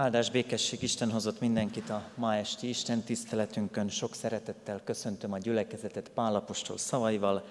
Áldás 0.00 0.30
békesség 0.30 0.82
Isten 0.82 1.10
hozott 1.10 1.40
mindenkit 1.40 1.90
a 1.90 2.02
ma 2.14 2.34
esti 2.34 2.68
Isten 2.68 3.02
tiszteletünkön. 3.02 3.88
Sok 3.88 4.14
szeretettel 4.14 4.80
köszöntöm 4.84 5.32
a 5.32 5.38
gyülekezetet 5.38 6.10
Pálapostól 6.14 6.78
szavaival. 6.78 7.44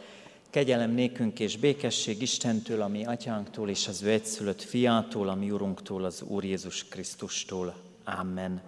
Kegyelem 0.50 0.92
nékünk 0.92 1.40
és 1.40 1.58
békesség 1.58 2.22
Istentől, 2.22 2.82
ami 2.82 3.06
atyánktól 3.06 3.70
és 3.70 3.88
az 3.88 4.02
ő 4.02 4.10
egyszülött 4.10 4.62
fiától, 4.62 5.30
ami 5.30 5.52
urunktól, 5.52 6.06
az 6.06 6.22
Úr 6.22 6.44
Jézus 6.44 6.88
Krisztustól. 6.88 7.76
Amen. 8.04 8.62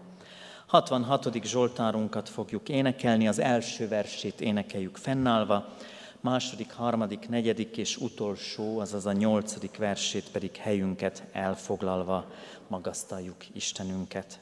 66. 0.66 1.44
Zsoltárunkat 1.44 2.30
fogjuk 2.30 2.70
énekelni, 2.70 3.28
az 3.28 3.40
első 3.40 3.88
versét 3.88 4.42
énekeljük 4.42 4.98
fennállva, 4.98 5.76
második, 6.22 6.72
harmadik, 6.72 7.30
negyedik 7.30 7.78
és 7.78 7.98
utolsó, 7.98 8.80
azaz 8.80 9.06
a 9.06 9.12
nyolcadik 9.12 9.78
versét 9.78 10.32
pedig 10.32 10.56
helyünket 10.56 11.24
elfoglalva 11.32 12.32
magasztaljuk 12.68 13.56
Istenünket. 13.56 14.41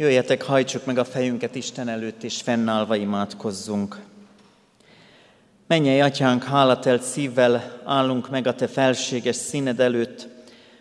Jöjjetek, 0.00 0.42
hajtsuk 0.42 0.84
meg 0.84 0.98
a 0.98 1.04
fejünket 1.04 1.54
Isten 1.54 1.88
előtt, 1.88 2.22
és 2.22 2.40
fennállva 2.40 2.96
imádkozzunk. 2.96 4.00
Menjél, 5.66 6.02
Atyánk, 6.02 6.42
hálatelt 6.42 7.02
szívvel 7.02 7.80
állunk 7.84 8.30
meg 8.30 8.46
a 8.46 8.54
Te 8.54 8.66
felséges 8.66 9.36
színed 9.36 9.80
előtt. 9.80 10.28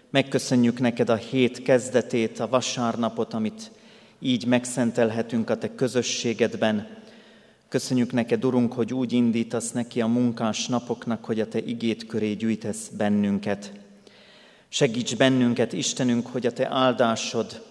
Megköszönjük 0.10 0.80
neked 0.80 1.10
a 1.10 1.16
hét 1.16 1.62
kezdetét, 1.62 2.40
a 2.40 2.48
vasárnapot, 2.48 3.34
amit 3.34 3.72
így 4.20 4.46
megszentelhetünk 4.46 5.50
a 5.50 5.58
Te 5.58 5.76
közösségedben. 5.76 6.88
Köszönjük 7.70 8.12
neked, 8.12 8.46
Urunk, 8.46 8.74
hogy 8.74 8.94
úgy 8.94 9.14
indítasz 9.14 9.72
neki 9.72 10.02
a 10.02 10.08
munkás 10.08 10.68
napoknak, 10.68 11.26
hogy 11.26 11.40
a 11.40 11.48
Te 11.48 11.60
igét 11.60 12.06
köré 12.06 12.34
gyűjtesz 12.34 12.88
bennünket. 12.98 13.72
Segíts 14.70 15.16
bennünket, 15.18 15.74
Istenünk, 15.74 16.28
hogy 16.28 16.46
a 16.46 16.54
Te 16.54 16.68
áldásod 16.72 17.68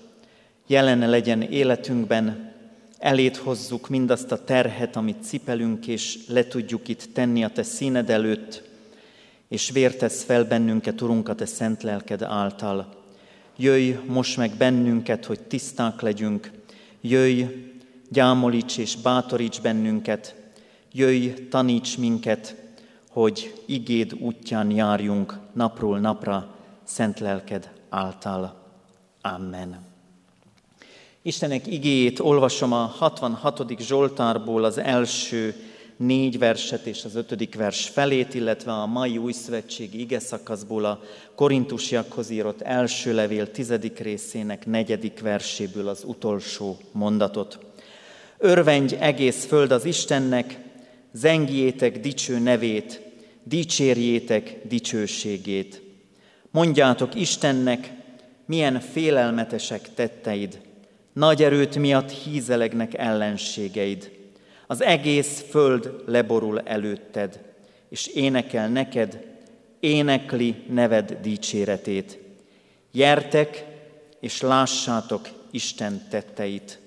jelen 0.69 1.11
legyen 1.11 1.43
életünkben, 1.43 2.53
elét 2.99 3.37
hozzuk 3.37 3.89
mindazt 3.89 4.33
a 4.33 4.45
terhet, 4.45 4.97
amit 4.97 5.23
cipelünk, 5.23 5.87
és 5.87 6.19
le 6.29 6.47
tudjuk 6.47 6.89
itt 6.89 7.09
tenni 7.13 7.45
a 7.45 7.49
Te 7.49 7.63
színed 7.63 8.11
előtt, 8.11 8.63
és 9.49 9.71
vértesz 9.71 10.23
fel 10.23 10.45
bennünket, 10.45 11.01
Urunk, 11.01 11.29
a 11.29 11.35
Te 11.35 11.47
szent 11.47 11.83
lelked 11.83 12.23
által. 12.23 12.97
Jöjj 13.57 13.93
most 14.07 14.37
meg 14.37 14.51
bennünket, 14.59 15.25
hogy 15.25 15.41
tiszták 15.41 16.01
legyünk. 16.01 16.51
Jöjj, 17.01 17.43
gyámolíts 18.09 18.79
és 18.79 18.97
bátoríts 18.97 19.61
bennünket. 19.61 20.35
Jöjj, 20.93 21.29
taníts 21.51 21.99
minket, 21.99 22.55
hogy 23.11 23.63
igéd 23.67 24.15
útján 24.15 24.71
járjunk 24.71 25.39
napról 25.53 25.99
napra, 25.99 26.55
szent 26.85 27.19
lelked 27.19 27.71
által. 27.89 28.63
Amen. 29.21 29.88
Istenek 31.23 31.67
igéjét 31.67 32.21
olvasom 32.21 32.73
a 32.73 32.77
66. 32.77 33.81
Zsoltárból 33.81 34.65
az 34.65 34.79
első 34.79 35.55
négy 35.97 36.39
verset 36.39 36.87
és 36.87 37.05
az 37.05 37.15
ötödik 37.15 37.55
vers 37.55 37.89
felét, 37.89 38.35
illetve 38.35 38.73
a 38.73 38.87
mai 38.87 39.19
új 39.19 39.33
szövetségi 39.33 40.01
ige 40.01 40.19
szakaszból 40.19 40.85
a 40.85 41.01
korintusiakhoz 41.35 42.31
írott 42.31 42.61
első 42.61 43.15
levél 43.15 43.51
tizedik 43.51 43.99
részének 43.99 44.67
negyedik 44.67 45.21
verséből 45.21 45.89
az 45.89 46.05
utolsó 46.07 46.79
mondatot. 46.93 47.59
Örvendj 48.39 48.95
egész 48.95 49.45
föld 49.45 49.71
az 49.71 49.85
Istennek, 49.85 50.59
zengjétek 51.13 52.01
dicső 52.01 52.39
nevét, 52.39 53.01
dicsérjétek 53.43 54.57
dicsőségét. 54.69 55.83
Mondjátok 56.51 57.15
Istennek, 57.15 57.93
milyen 58.47 58.81
félelmetesek 58.81 59.95
tetteid, 59.95 60.68
nagy 61.19 61.43
erőt 61.43 61.77
miatt 61.77 62.11
hízelegnek 62.11 62.95
ellenségeid. 62.95 64.11
Az 64.67 64.83
egész 64.83 65.45
föld 65.51 66.03
leborul 66.07 66.61
előtted, 66.61 67.41
és 67.89 68.07
énekel 68.07 68.69
neked, 68.69 69.25
énekli 69.81 70.65
neved 70.69 71.19
dicséretét. 71.23 72.19
Jertek, 72.91 73.65
és 74.21 74.41
lássátok 74.41 75.29
Isten 75.51 76.09
tetteit. 76.11 76.79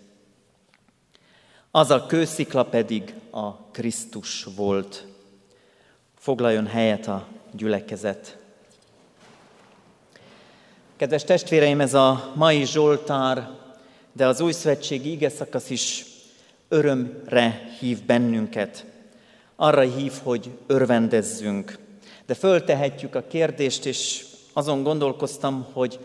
Az 1.71 1.91
a 1.91 2.05
kőszikla 2.05 2.65
pedig 2.65 3.13
a 3.29 3.55
Krisztus 3.55 4.47
volt. 4.55 5.05
Foglaljon 6.17 6.67
helyet 6.67 7.07
a 7.07 7.27
gyülekezet. 7.51 8.37
Kedves 10.97 11.23
testvéreim, 11.23 11.81
ez 11.81 11.93
a 11.93 12.31
mai 12.35 12.65
Zsoltár, 12.65 13.59
de 14.13 14.27
az 14.27 14.41
új 14.41 14.51
szövetségi 14.51 15.11
ige 15.11 15.29
szakasz 15.29 15.69
is 15.69 16.05
örömre 16.67 17.61
hív 17.79 18.05
bennünket. 18.05 18.85
Arra 19.55 19.81
hív, 19.81 20.13
hogy 20.23 20.49
örvendezzünk. 20.67 21.79
De 22.25 22.33
föltehetjük 22.33 23.15
a 23.15 23.27
kérdést, 23.27 23.85
és 23.85 24.25
azon 24.53 24.83
gondolkoztam, 24.83 25.67
hogy 25.73 25.99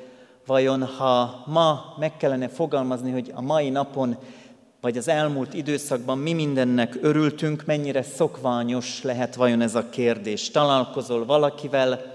vajon 0.47 0.85
ha 0.85 1.43
ma 1.47 1.95
meg 1.99 2.17
kellene 2.17 2.49
fogalmazni, 2.49 3.11
hogy 3.11 3.33
a 3.35 3.41
mai 3.41 3.71
napon, 3.71 4.17
vagy 4.81 4.97
az 4.97 5.09
elmúlt 5.09 5.55
időszakban 5.55 6.19
mi 6.19 6.33
mindennek 6.33 6.99
örültünk, 7.01 7.65
mennyire 7.65 8.03
szokványos 8.03 9.03
lehet 9.03 9.35
vajon 9.35 9.61
ez 9.61 9.75
a 9.75 9.89
kérdés. 9.89 10.51
Találkozol 10.51 11.25
valakivel, 11.25 12.15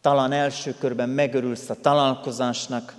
talán 0.00 0.32
első 0.32 0.74
körben 0.78 1.08
megörülsz 1.08 1.70
a 1.70 1.80
találkozásnak, 1.80 2.94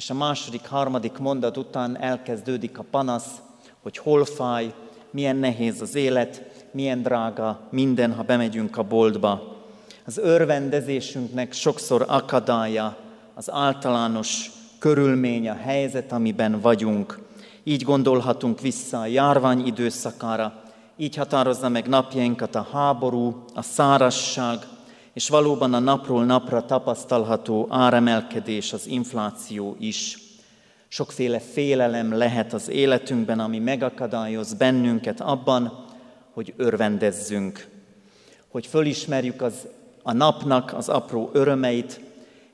és 0.00 0.10
a 0.10 0.14
második, 0.14 0.66
harmadik 0.66 1.18
mondat 1.18 1.56
után 1.56 1.98
elkezdődik 1.98 2.78
a 2.78 2.84
panasz, 2.90 3.30
hogy 3.82 3.96
hol 3.96 4.24
fáj, 4.24 4.74
milyen 5.10 5.36
nehéz 5.36 5.80
az 5.80 5.94
élet, 5.94 6.42
milyen 6.70 7.02
drága 7.02 7.60
minden, 7.70 8.14
ha 8.14 8.22
bemegyünk 8.22 8.76
a 8.76 8.82
boltba. 8.82 9.56
Az 10.06 10.18
örvendezésünknek 10.18 11.52
sokszor 11.52 12.04
akadálya 12.08 12.96
az 13.34 13.50
általános 13.50 14.50
körülmény, 14.78 15.48
a 15.48 15.54
helyzet, 15.54 16.12
amiben 16.12 16.60
vagyunk. 16.60 17.18
Így 17.64 17.82
gondolhatunk 17.82 18.60
vissza 18.60 19.00
a 19.00 19.06
járvány 19.06 19.66
időszakára, 19.66 20.62
így 20.96 21.16
határozza 21.16 21.68
meg 21.68 21.88
napjainkat 21.88 22.54
a 22.54 22.68
háború, 22.72 23.44
a 23.54 23.62
szárasság, 23.62 24.58
és 25.12 25.28
valóban 25.28 25.74
a 25.74 25.78
napról 25.78 26.24
napra 26.24 26.64
tapasztalható 26.64 27.66
áremelkedés, 27.70 28.72
az 28.72 28.86
infláció 28.86 29.76
is. 29.78 30.18
Sokféle 30.88 31.40
félelem 31.40 32.16
lehet 32.16 32.52
az 32.52 32.68
életünkben, 32.68 33.40
ami 33.40 33.58
megakadályoz 33.58 34.54
bennünket 34.54 35.20
abban, 35.20 35.84
hogy 36.32 36.54
örvendezzünk, 36.56 37.68
hogy 38.48 38.66
fölismerjük 38.66 39.42
az, 39.42 39.66
a 40.02 40.12
napnak 40.12 40.74
az 40.74 40.88
apró 40.88 41.30
örömeit, 41.32 42.00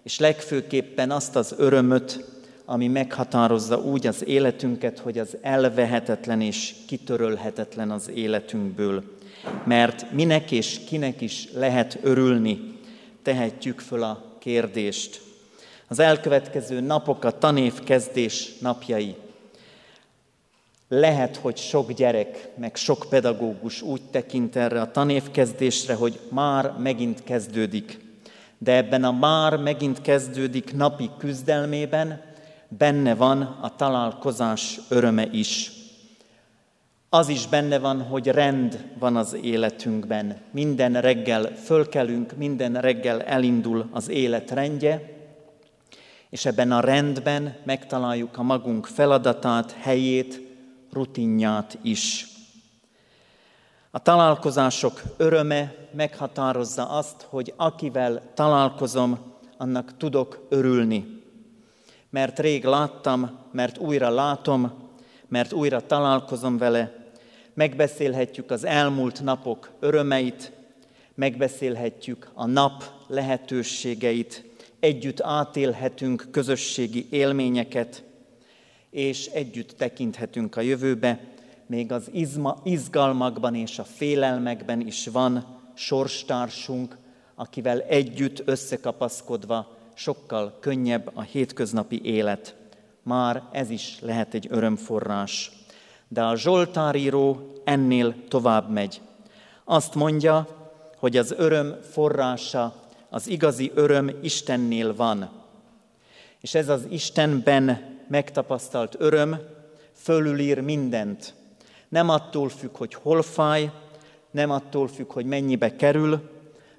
és 0.02 0.18
legfőképpen 0.18 1.10
azt 1.10 1.36
az 1.36 1.54
örömöt, 1.58 2.25
ami 2.64 2.88
meghatározza 2.88 3.78
úgy 3.78 4.06
az 4.06 4.26
életünket, 4.26 4.98
hogy 4.98 5.18
az 5.18 5.36
elvehetetlen 5.40 6.40
és 6.40 6.75
kitörölhetetlen 6.86 7.90
az 7.90 8.10
életünkből. 8.14 9.15
Mert 9.64 10.12
minek 10.12 10.50
és 10.50 10.80
kinek 10.88 11.20
is 11.20 11.48
lehet 11.52 11.98
örülni, 12.02 12.78
tehetjük 13.22 13.80
föl 13.80 14.02
a 14.02 14.36
kérdést. 14.38 15.20
Az 15.88 15.98
elkövetkező 15.98 16.80
napok 16.80 17.24
a 17.24 17.38
tanévkezdés 17.38 18.58
napjai. 18.60 19.14
Lehet, 20.88 21.36
hogy 21.36 21.56
sok 21.56 21.92
gyerek, 21.92 22.48
meg 22.56 22.76
sok 22.76 23.06
pedagógus 23.08 23.82
úgy 23.82 24.02
tekint 24.10 24.56
erre 24.56 24.80
a 24.80 24.90
tanévkezdésre, 24.90 25.94
hogy 25.94 26.20
már 26.30 26.74
megint 26.78 27.24
kezdődik. 27.24 27.98
De 28.58 28.76
ebben 28.76 29.04
a 29.04 29.12
már 29.12 29.56
megint 29.56 30.00
kezdődik 30.00 30.74
napi 30.74 31.10
küzdelmében 31.18 32.22
benne 32.68 33.14
van 33.14 33.42
a 33.42 33.76
találkozás 33.76 34.80
öröme 34.88 35.26
is. 35.32 35.72
Az 37.08 37.28
is 37.28 37.46
benne 37.46 37.78
van, 37.78 38.02
hogy 38.02 38.26
rend 38.26 38.90
van 38.98 39.16
az 39.16 39.36
életünkben. 39.42 40.40
Minden 40.50 41.00
reggel 41.00 41.54
fölkelünk, 41.54 42.36
minden 42.36 42.80
reggel 42.80 43.22
elindul 43.22 43.88
az 43.92 44.08
élet 44.08 44.50
rendje, 44.50 45.14
és 46.30 46.44
ebben 46.44 46.72
a 46.72 46.80
rendben 46.80 47.56
megtaláljuk 47.64 48.38
a 48.38 48.42
magunk 48.42 48.86
feladatát, 48.86 49.72
helyét, 49.72 50.40
rutinját 50.92 51.78
is. 51.82 52.26
A 53.90 53.98
találkozások 53.98 55.02
öröme 55.16 55.75
meghatározza 55.92 56.88
azt, 56.88 57.26
hogy 57.28 57.52
akivel 57.56 58.22
találkozom, 58.34 59.18
annak 59.56 59.96
tudok 59.96 60.46
örülni. 60.48 61.22
Mert 62.10 62.38
rég 62.38 62.64
láttam, 62.64 63.38
mert 63.52 63.78
újra 63.78 64.10
látom, 64.10 64.86
mert 65.28 65.52
újra 65.52 65.87
találkozom 65.87 66.59
vele, 66.59 67.04
megbeszélhetjük 67.54 68.50
az 68.50 68.64
elmúlt 68.64 69.23
napok 69.23 69.71
örömeit, 69.80 70.52
megbeszélhetjük 71.14 72.30
a 72.35 72.47
nap 72.47 72.85
lehetőségeit, 73.06 74.45
együtt 74.80 75.21
átélhetünk 75.21 76.28
közösségi 76.30 77.06
élményeket, 77.11 78.02
és 78.90 79.26
együtt 79.26 79.71
tekinthetünk 79.71 80.56
a 80.56 80.61
jövőbe, 80.61 81.21
még 81.66 81.92
az 81.92 82.09
izma, 82.12 82.61
izgalmakban 82.64 83.54
és 83.54 83.78
a 83.78 83.85
félelmekben 83.85 84.80
is 84.80 85.06
van 85.06 85.61
sorstársunk, 85.75 86.97
akivel 87.35 87.80
együtt 87.80 88.42
összekapaszkodva 88.45 89.76
sokkal 89.95 90.56
könnyebb 90.61 91.11
a 91.14 91.23
hétköznapi 91.23 92.00
élet. 92.04 92.54
Már 93.06 93.42
ez 93.52 93.70
is 93.70 93.98
lehet 94.00 94.34
egy 94.34 94.46
örömforrás. 94.50 95.50
De 96.08 96.25
a 96.25 96.36
Zsoltáríró 96.36 97.52
ennél 97.64 98.14
tovább 98.28 98.70
megy. 98.70 99.00
Azt 99.64 99.94
mondja, 99.94 100.48
hogy 100.96 101.16
az 101.16 101.34
öröm 101.36 101.76
forrása 101.90 102.75
az 103.10 103.28
igazi 103.28 103.72
öröm 103.75 104.10
Istennél 104.22 104.94
van. 104.94 105.30
És 106.40 106.54
ez 106.54 106.68
az 106.68 106.86
Istenben 106.88 107.96
megtapasztalt 108.08 108.96
öröm 108.98 109.38
fölülír 109.92 110.60
mindent. 110.60 111.34
Nem 111.88 112.08
attól 112.08 112.48
függ, 112.48 112.76
hogy 112.76 112.94
hol 112.94 113.22
fáj, 113.22 113.70
nem 114.30 114.50
attól 114.50 114.88
függ, 114.88 115.12
hogy 115.12 115.26
mennyibe 115.26 115.76
kerül, 115.76 116.30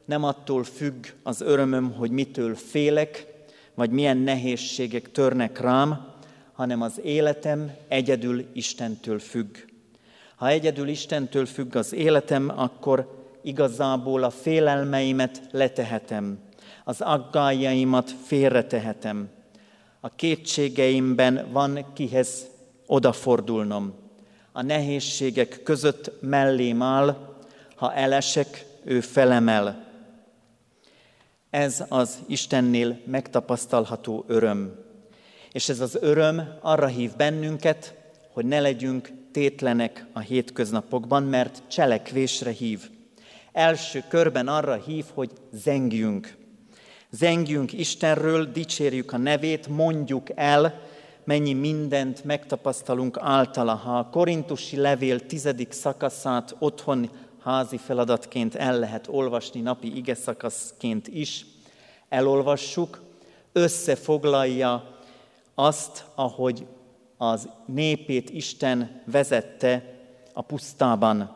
nem 0.05 0.23
attól 0.23 0.63
függ 0.63 1.05
az 1.23 1.41
örömöm, 1.41 1.91
hogy 1.91 2.11
mitől 2.11 2.55
félek, 2.55 3.27
vagy 3.73 3.89
milyen 3.89 4.17
nehézségek 4.17 5.11
törnek 5.11 5.59
rám, 5.59 6.15
hanem 6.57 6.81
az 6.81 6.99
életem 7.03 7.71
egyedül 7.87 8.45
Istentől 8.53 9.19
függ. 9.19 9.57
Ha 10.35 10.47
egyedül 10.47 10.87
Istentől 10.87 11.45
függ 11.45 11.75
az 11.75 11.93
életem, 11.93 12.51
akkor 12.55 13.25
igazából 13.41 14.23
a 14.23 14.29
félelmeimet 14.29 15.41
letehetem, 15.51 16.39
az 16.83 17.01
aggájaimat 17.01 18.15
félretehetem. 18.25 19.29
A 19.99 20.15
kétségeimben 20.15 21.47
van 21.51 21.85
kihez 21.93 22.47
odafordulnom. 22.85 23.93
A 24.51 24.61
nehézségek 24.61 25.61
között 25.63 26.11
mellém 26.21 26.81
áll, 26.81 27.17
ha 27.75 27.93
elesek, 27.93 28.65
ő 28.83 28.99
felemel. 28.99 29.85
Ez 31.49 31.83
az 31.89 32.19
Istennél 32.27 32.99
megtapasztalható 33.05 34.23
öröm. 34.27 34.85
És 35.51 35.69
ez 35.69 35.79
az 35.79 35.97
öröm 36.01 36.57
arra 36.61 36.87
hív 36.87 37.15
bennünket, 37.15 37.93
hogy 38.33 38.45
ne 38.45 38.59
legyünk 38.59 39.09
tétlenek 39.31 40.05
a 40.13 40.19
hétköznapokban, 40.19 41.23
mert 41.23 41.61
cselekvésre 41.67 42.51
hív. 42.51 42.89
Első 43.51 44.03
körben 44.09 44.47
arra 44.47 44.73
hív, 44.73 45.05
hogy 45.13 45.31
zengjünk. 45.51 46.35
Zengjünk 47.09 47.73
Istenről, 47.73 48.45
dicsérjük 48.45 49.13
a 49.13 49.17
nevét, 49.17 49.67
mondjuk 49.67 50.27
el, 50.35 50.81
mennyi 51.23 51.53
mindent 51.53 52.23
megtapasztalunk 52.23 53.17
általa. 53.21 53.73
Ha 53.73 53.97
a 53.97 54.09
korintusi 54.09 54.75
levél 54.75 55.25
tizedik 55.25 55.71
szakaszát 55.71 56.55
otthon 56.59 57.09
házi 57.43 57.77
feladatként 57.77 58.55
el 58.55 58.79
lehet 58.79 59.07
olvasni, 59.07 59.61
napi 59.61 59.97
ige 59.97 60.15
szakaszként 60.15 61.07
is 61.07 61.45
elolvassuk, 62.09 63.01
összefoglalja 63.51 64.96
azt, 65.59 66.05
ahogy 66.15 66.65
az 67.17 67.49
népét 67.65 68.29
Isten 68.29 69.01
vezette 69.05 69.99
a 70.33 70.41
pusztában. 70.41 71.35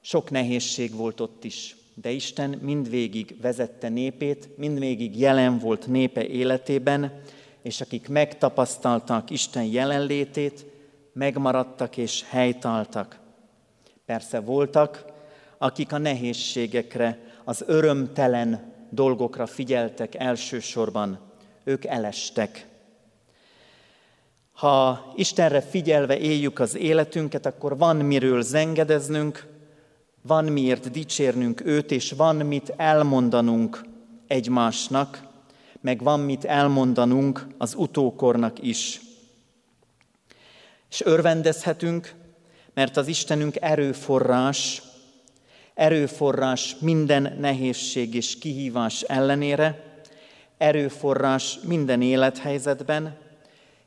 Sok 0.00 0.30
nehézség 0.30 0.94
volt 0.94 1.20
ott 1.20 1.44
is, 1.44 1.76
de 1.94 2.10
Isten 2.10 2.50
mindvégig 2.62 3.36
vezette 3.40 3.88
népét, 3.88 4.48
mindvégig 4.56 5.18
jelen 5.18 5.58
volt 5.58 5.86
népe 5.86 6.26
életében, 6.26 7.20
és 7.62 7.80
akik 7.80 8.08
megtapasztaltak 8.08 9.30
Isten 9.30 9.64
jelenlétét, 9.64 10.66
megmaradtak 11.12 11.96
és 11.96 12.24
helytaltak. 12.28 13.20
Persze 14.06 14.40
voltak, 14.40 15.04
akik 15.58 15.92
a 15.92 15.98
nehézségekre, 15.98 17.18
az 17.44 17.64
örömtelen 17.66 18.72
dolgokra 18.90 19.46
figyeltek 19.46 20.14
elsősorban, 20.14 21.18
ők 21.64 21.84
elestek. 21.84 22.72
Ha 24.54 25.12
Istenre 25.16 25.60
figyelve 25.60 26.18
éljük 26.18 26.58
az 26.58 26.76
életünket, 26.76 27.46
akkor 27.46 27.78
van 27.78 27.96
miről 27.96 28.42
zengedeznünk, 28.42 29.46
van 30.22 30.44
miért 30.44 30.90
dicsérnünk 30.90 31.64
őt, 31.64 31.90
és 31.90 32.12
van 32.12 32.36
mit 32.36 32.72
elmondanunk 32.76 33.84
egymásnak, 34.26 35.22
meg 35.80 36.02
van 36.02 36.20
mit 36.20 36.44
elmondanunk 36.44 37.46
az 37.58 37.74
utókornak 37.76 38.62
is. 38.62 39.00
És 40.90 41.00
örvendezhetünk, 41.04 42.14
mert 42.74 42.96
az 42.96 43.06
Istenünk 43.06 43.56
erőforrás, 43.60 44.82
erőforrás 45.74 46.76
minden 46.80 47.36
nehézség 47.40 48.14
és 48.14 48.38
kihívás 48.38 49.02
ellenére, 49.02 49.84
erőforrás 50.58 51.58
minden 51.62 52.02
élethelyzetben, 52.02 53.23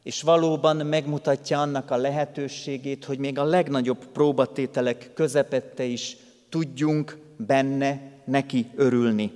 és 0.07 0.21
valóban 0.21 0.75
megmutatja 0.75 1.61
annak 1.61 1.91
a 1.91 1.97
lehetőségét, 1.97 3.05
hogy 3.05 3.17
még 3.17 3.39
a 3.39 3.43
legnagyobb 3.43 4.05
próbatételek 4.05 5.11
közepette 5.13 5.83
is 5.83 6.17
tudjunk 6.49 7.17
benne 7.37 8.11
neki 8.25 8.67
örülni. 8.75 9.31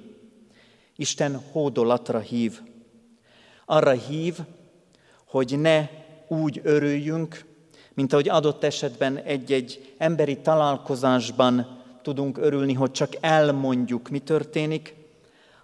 Isten 0.95 1.41
hódolatra 1.51 2.19
hív. 2.19 2.59
Arra 3.65 3.91
hív, 3.91 4.37
hogy 5.25 5.59
ne 5.59 5.87
úgy 6.27 6.61
örüljünk, 6.63 7.45
mint 7.93 8.13
ahogy 8.13 8.29
adott 8.29 8.63
esetben 8.63 9.17
egy-egy 9.17 9.93
emberi 9.97 10.37
találkozásban 10.37 11.81
tudunk 12.01 12.37
örülni, 12.37 12.73
hogy 12.73 12.91
csak 12.91 13.13
elmondjuk, 13.19 14.09
mi 14.09 14.19
történik, 14.19 14.95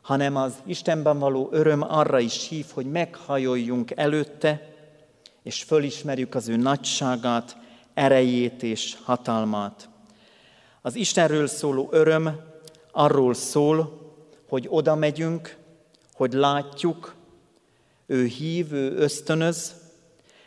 hanem 0.02 0.36
az 0.36 0.54
Istenben 0.66 1.20
való 1.20 1.48
öröm 1.52 1.82
arra 1.82 2.20
is 2.20 2.48
hív, 2.48 2.66
hogy 2.74 2.86
meghajoljunk 2.86 3.92
előtte, 3.96 4.76
és 5.48 5.63
fölismerjük 5.63 6.36
az 6.36 6.48
ő 6.48 6.56
nagyságát, 6.56 7.58
erejét 7.94 8.63
és 8.63 8.98
hatalmát. 9.04 9.89
Az 10.82 10.96
Istenről 10.96 11.48
szóló 11.48 11.88
öröm 11.92 12.39
arról 12.92 13.34
szól, 13.34 14.01
hogy 14.50 14.66
oda 14.70 14.96
megyünk, 14.96 15.58
hogy 16.13 16.34
látjuk, 16.34 17.16
ő 18.06 18.25
hív, 18.25 18.74
ő 18.74 18.96
ösztönöz, 18.96 19.75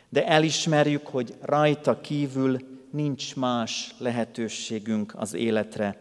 de 0.09 0.27
elismerjük, 0.27 1.07
hogy 1.07 1.35
rajta 1.41 2.01
kívül 2.01 2.59
nincs 2.91 3.35
más 3.35 3.95
lehetőségünk 3.97 5.13
az 5.15 5.33
életre. 5.33 5.97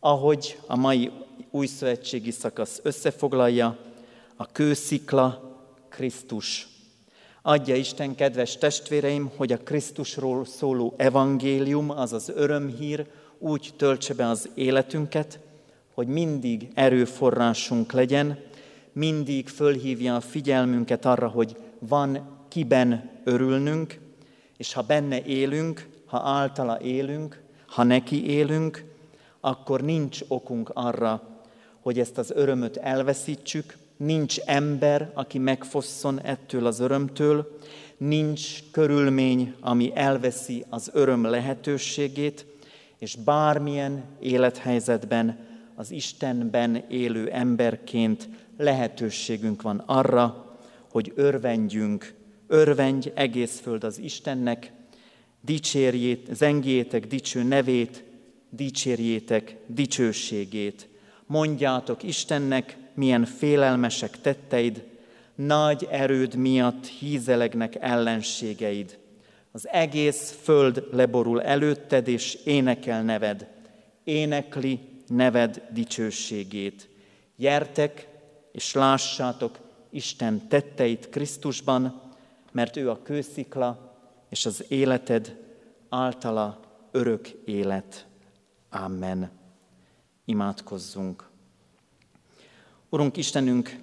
Ahogy 0.00 0.58
a 0.66 0.76
mai 0.76 1.10
új 1.50 1.66
szövetségi 1.66 2.30
szakasz 2.30 2.80
összefoglalja, 2.82 3.78
a 4.36 4.46
kőszikla 4.46 5.58
Krisztus. 5.88 6.69
Adja 7.42 7.74
Isten, 7.74 8.14
kedves 8.14 8.58
testvéreim, 8.58 9.30
hogy 9.36 9.52
a 9.52 9.58
Krisztusról 9.58 10.44
szóló 10.44 10.94
evangélium, 10.96 11.90
azaz 11.90 12.28
örömhír 12.28 13.06
úgy 13.38 13.70
töltse 13.76 14.14
be 14.14 14.28
az 14.28 14.48
életünket, 14.54 15.38
hogy 15.94 16.06
mindig 16.06 16.68
erőforrásunk 16.74 17.92
legyen, 17.92 18.38
mindig 18.92 19.48
fölhívja 19.48 20.16
a 20.16 20.20
figyelmünket 20.20 21.04
arra, 21.04 21.28
hogy 21.28 21.56
van 21.78 22.38
kiben 22.48 23.10
örülnünk, 23.24 23.98
és 24.56 24.72
ha 24.72 24.82
benne 24.82 25.24
élünk, 25.24 25.88
ha 26.06 26.18
általa 26.18 26.80
élünk, 26.80 27.42
ha 27.66 27.82
neki 27.82 28.30
élünk, 28.30 28.84
akkor 29.40 29.80
nincs 29.80 30.20
okunk 30.28 30.70
arra, 30.74 31.22
hogy 31.80 31.98
ezt 31.98 32.18
az 32.18 32.30
örömöt 32.30 32.76
elveszítsük, 32.76 33.76
nincs 34.04 34.38
ember, 34.38 35.10
aki 35.14 35.38
megfosszon 35.38 36.20
ettől 36.22 36.66
az 36.66 36.80
örömtől, 36.80 37.58
nincs 37.96 38.70
körülmény, 38.70 39.54
ami 39.60 39.92
elveszi 39.94 40.64
az 40.68 40.90
öröm 40.92 41.24
lehetőségét, 41.24 42.46
és 42.98 43.16
bármilyen 43.16 44.04
élethelyzetben 44.20 45.38
az 45.74 45.90
Istenben 45.90 46.84
élő 46.88 47.30
emberként 47.30 48.28
lehetőségünk 48.56 49.62
van 49.62 49.82
arra, 49.86 50.56
hogy 50.90 51.12
örvendjünk, 51.14 52.14
örvendj 52.46 53.10
egész 53.14 53.60
föld 53.60 53.84
az 53.84 53.98
Istennek, 53.98 54.72
dicsérjét, 55.40 56.28
zengjétek 56.34 57.06
dicső 57.06 57.42
nevét, 57.42 58.04
dicsérjétek 58.50 59.56
dicsőségét. 59.66 60.88
Mondjátok 61.26 62.02
Istennek, 62.02 62.79
milyen 62.94 63.24
félelmesek 63.24 64.20
tetteid, 64.20 64.84
nagy 65.34 65.86
erőd 65.90 66.34
miatt 66.34 66.86
hízelegnek 66.86 67.74
ellenségeid. 67.80 68.98
Az 69.52 69.68
egész 69.68 70.38
föld 70.42 70.86
leborul 70.92 71.42
előtted, 71.42 72.08
és 72.08 72.34
énekel 72.34 73.02
neved. 73.02 73.48
Énekli 74.04 74.80
neved 75.06 75.62
dicsőségét. 75.72 76.88
Gyertek, 77.36 78.08
és 78.52 78.74
lássátok 78.74 79.58
Isten 79.90 80.48
tetteit 80.48 81.08
Krisztusban, 81.08 82.02
mert 82.52 82.76
ő 82.76 82.90
a 82.90 83.02
kőszikla, 83.02 83.96
és 84.28 84.46
az 84.46 84.64
életed 84.68 85.36
általa 85.88 86.60
örök 86.90 87.28
élet. 87.44 88.06
Amen. 88.70 89.30
Imádkozzunk. 90.24 91.29
Urunk 92.92 93.16
Istenünk, 93.16 93.76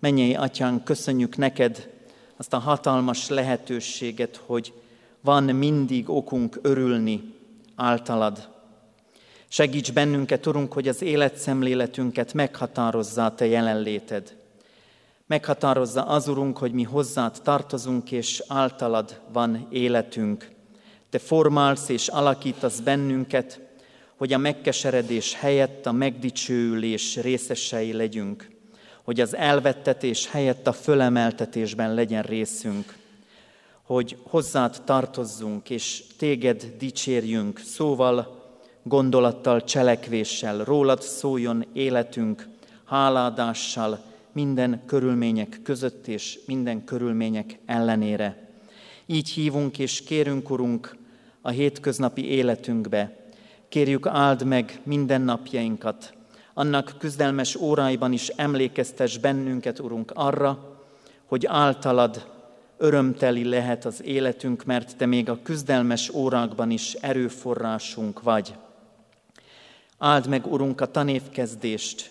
mennyei 0.00 0.34
atyánk, 0.34 0.84
köszönjük 0.84 1.36
neked 1.36 1.90
azt 2.36 2.52
a 2.52 2.58
hatalmas 2.58 3.28
lehetőséget, 3.28 4.42
hogy 4.46 4.72
van 5.20 5.44
mindig 5.44 6.10
okunk 6.10 6.58
örülni 6.62 7.34
általad. 7.74 8.48
Segíts 9.48 9.92
bennünket, 9.92 10.46
Urunk, 10.46 10.72
hogy 10.72 10.88
az 10.88 11.02
életszemléletünket 11.02 12.32
meghatározzá 12.32 13.34
Te 13.34 13.46
jelenléted. 13.46 14.36
Meghatározza 15.26 16.02
az, 16.02 16.28
Urunk, 16.28 16.58
hogy 16.58 16.72
mi 16.72 16.82
hozzád 16.82 17.40
tartozunk, 17.42 18.12
és 18.12 18.42
általad 18.48 19.20
van 19.32 19.66
életünk. 19.70 20.50
Te 21.10 21.18
formálsz 21.18 21.88
és 21.88 22.08
alakítasz 22.08 22.80
bennünket, 22.80 23.65
hogy 24.16 24.32
a 24.32 24.38
megkeseredés 24.38 25.34
helyett 25.34 25.86
a 25.86 25.92
megdicsőülés 25.92 27.16
részesei 27.16 27.92
legyünk, 27.92 28.48
hogy 29.02 29.20
az 29.20 29.36
elvettetés 29.36 30.30
helyett 30.30 30.66
a 30.66 30.72
fölemeltetésben 30.72 31.94
legyen 31.94 32.22
részünk, 32.22 32.96
hogy 33.82 34.16
hozzád 34.22 34.82
tartozzunk, 34.84 35.70
és 35.70 36.02
téged 36.16 36.74
dicsérjünk 36.78 37.58
szóval, 37.58 38.44
gondolattal, 38.82 39.64
cselekvéssel, 39.64 40.64
rólad 40.64 41.02
szóljon 41.02 41.66
életünk, 41.72 42.48
háládással, 42.84 43.98
minden 44.32 44.82
körülmények 44.86 45.60
között 45.62 46.06
és 46.06 46.38
minden 46.46 46.84
körülmények 46.84 47.58
ellenére. 47.66 48.48
Így 49.06 49.28
hívunk 49.28 49.78
és 49.78 50.02
kérünk, 50.02 50.50
Urunk, 50.50 50.96
a 51.40 51.50
hétköznapi 51.50 52.24
életünkbe. 52.24 53.25
Kérjük, 53.76 54.06
áld 54.06 54.44
meg 54.44 54.80
minden 54.82 55.20
napjainkat. 55.20 56.14
Annak 56.54 56.94
küzdelmes 56.98 57.54
óráiban 57.56 58.12
is 58.12 58.28
emlékeztes 58.28 59.18
bennünket, 59.18 59.78
Urunk, 59.80 60.12
arra, 60.14 60.78
hogy 61.26 61.46
általad 61.46 62.26
örömteli 62.76 63.44
lehet 63.44 63.84
az 63.84 64.02
életünk, 64.04 64.64
mert 64.64 64.96
Te 64.96 65.06
még 65.06 65.28
a 65.28 65.38
küzdelmes 65.42 66.10
órákban 66.14 66.70
is 66.70 66.94
erőforrásunk 66.94 68.22
vagy. 68.22 68.54
Áld 69.98 70.28
meg, 70.28 70.46
Urunk, 70.46 70.80
a 70.80 70.90
tanévkezdést, 70.90 72.10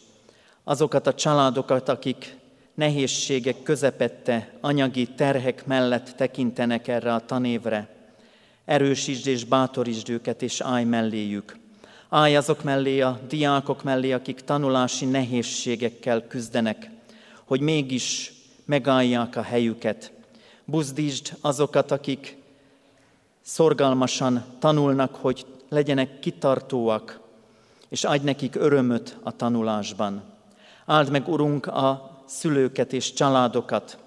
azokat 0.63 1.07
a 1.07 1.13
családokat, 1.13 1.89
akik 1.89 2.37
nehézségek 2.73 3.63
közepette, 3.63 4.53
anyagi 4.61 5.07
terhek 5.07 5.65
mellett 5.65 6.09
tekintenek 6.09 6.87
erre 6.87 7.13
a 7.13 7.25
tanévre. 7.25 7.94
Erősítsd 8.65 9.27
és 9.27 9.43
bátorítsd 9.43 10.09
őket, 10.09 10.41
és 10.41 10.61
állj 10.61 10.83
melléjük. 10.83 11.57
Állj 12.09 12.35
azok 12.35 12.63
mellé, 12.63 13.01
a 13.01 13.19
diákok 13.27 13.83
mellé, 13.83 14.11
akik 14.11 14.41
tanulási 14.41 15.05
nehézségekkel 15.05 16.27
küzdenek, 16.27 16.89
hogy 17.43 17.59
mégis 17.59 18.33
megállják 18.65 19.35
a 19.35 19.41
helyüket. 19.41 20.11
Buzdítsd 20.65 21.37
azokat, 21.41 21.91
akik 21.91 22.37
szorgalmasan 23.41 24.45
tanulnak, 24.59 25.15
hogy 25.15 25.45
legyenek 25.69 26.19
kitartóak, 26.19 27.19
és 27.89 28.03
adj 28.03 28.23
nekik 28.23 28.55
örömöt 28.55 29.17
a 29.23 29.35
tanulásban. 29.35 30.23
Áld 30.85 31.11
meg, 31.11 31.27
Urunk, 31.27 31.67
a 31.67 32.11
szülőket 32.25 32.93
és 32.93 33.13
családokat, 33.13 33.97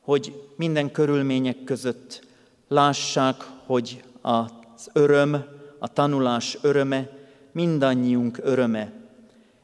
hogy 0.00 0.42
minden 0.56 0.90
körülmények 0.92 1.64
között 1.64 2.26
lássák, 2.68 3.44
hogy 3.70 4.02
az 4.20 4.90
öröm, 4.92 5.44
a 5.78 5.88
tanulás 5.88 6.58
öröme 6.62 7.08
mindannyiunk 7.52 8.38
öröme. 8.42 8.92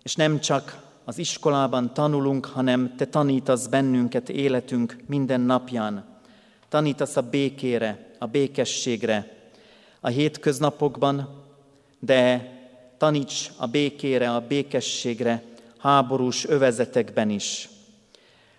És 0.03 0.15
nem 0.15 0.41
csak 0.41 0.83
az 1.05 1.19
iskolában 1.19 1.95
tanulunk, 1.95 2.47
hanem 2.47 2.95
Te 2.97 3.07
tanítasz 3.07 3.67
bennünket 3.67 4.29
életünk 4.29 4.97
minden 5.07 5.41
napján. 5.41 6.05
Tanítasz 6.69 7.17
a 7.17 7.23
békére, 7.23 8.15
a 8.19 8.27
békességre, 8.27 9.37
a 10.01 10.09
hétköznapokban, 10.09 11.43
de 11.99 12.53
taníts 12.99 13.51
a 13.57 13.67
békére, 13.67 14.35
a 14.35 14.41
békességre, 14.41 15.43
háborús 15.79 16.47
övezetekben 16.47 17.31
is. 17.31 17.69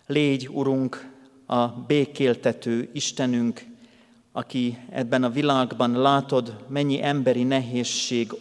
Légy, 0.08 0.48
Urunk, 0.48 1.10
a 1.46 1.68
békéltető 1.68 2.90
Istenünk, 2.94 3.76
aki 4.38 4.78
ebben 4.90 5.24
a 5.24 5.30
világban 5.30 5.92
látod, 5.92 6.56
mennyi 6.68 7.04
emberi 7.04 7.44
nehézség 7.44 8.32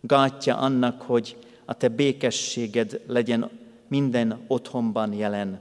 gátja 0.00 0.56
annak, 0.56 1.02
hogy 1.02 1.36
a 1.64 1.74
te 1.74 1.88
békességed 1.88 3.00
legyen 3.06 3.50
minden 3.88 4.44
otthonban 4.46 5.12
jelen. 5.12 5.60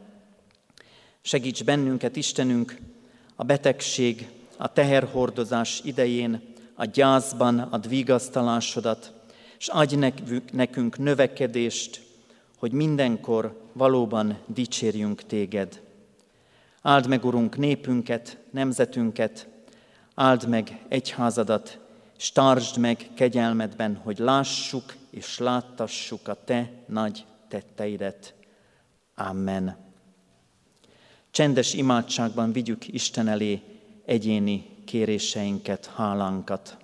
Segíts 1.21 1.63
bennünket, 1.63 2.15
Istenünk, 2.15 2.77
a 3.35 3.43
betegség, 3.43 4.29
a 4.57 4.73
teherhordozás 4.73 5.81
idején, 5.83 6.41
a 6.73 6.85
gyászban 6.85 7.59
a 7.59 7.79
vigasztalásodat, 7.79 9.13
és 9.57 9.67
adj 9.67 9.95
nekünk 10.51 10.97
növekedést, 10.97 12.01
hogy 12.57 12.71
mindenkor 12.71 13.69
valóban 13.73 14.37
dicsérjünk 14.45 15.23
téged. 15.23 15.81
Áld 16.81 17.07
meg, 17.07 17.25
Urunk, 17.25 17.57
népünket, 17.57 18.37
nemzetünket, 18.51 19.49
áld 20.21 20.47
meg 20.47 20.85
egyházadat, 20.87 21.79
és 22.17 22.31
tartsd 22.31 22.77
meg 22.77 23.09
kegyelmedben, 23.13 23.95
hogy 23.95 24.17
lássuk 24.17 24.95
és 25.09 25.37
láttassuk 25.37 26.27
a 26.27 26.43
Te 26.43 26.71
nagy 26.87 27.25
tetteidet. 27.47 28.33
Amen. 29.15 29.77
Csendes 31.31 31.73
imádságban 31.73 32.51
vigyük 32.51 32.87
Isten 32.87 33.27
elé 33.27 33.61
egyéni 34.05 34.83
kéréseinket, 34.85 35.85
hálánkat. 35.95 36.77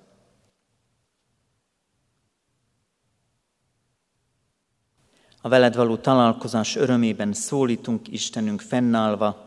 A 5.41 5.50
veled 5.50 5.76
való 5.76 5.97
találkozás 5.97 6.76
örömében 6.76 7.34
szólítunk 7.34 8.08
Istenünk 8.08 8.62
fennállva. 8.62 9.47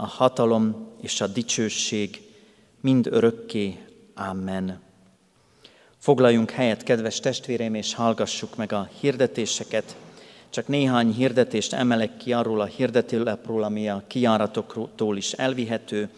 a 0.00 0.06
hatalom 0.06 0.88
és 1.00 1.20
a 1.20 1.26
dicsőség 1.26 2.20
mind 2.80 3.06
örökké. 3.06 3.78
Amen. 4.14 4.80
Foglaljunk 5.98 6.50
helyet, 6.50 6.82
kedves 6.82 7.20
testvéreim, 7.20 7.74
és 7.74 7.94
hallgassuk 7.94 8.56
meg 8.56 8.72
a 8.72 8.88
hirdetéseket. 9.00 9.96
Csak 10.50 10.66
néhány 10.68 11.12
hirdetést 11.12 11.72
emelek 11.72 12.16
ki 12.16 12.32
arról 12.32 12.60
a 12.60 12.64
hirdetőlepről, 12.64 13.62
ami 13.62 13.88
a 13.88 14.04
kijáratoktól 14.06 15.16
is 15.16 15.32
elvihető. 15.32 16.08